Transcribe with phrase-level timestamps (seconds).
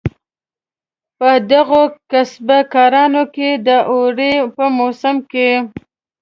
[1.17, 5.49] په دغو کسبه کارانو کې د اوړي په موسم کې.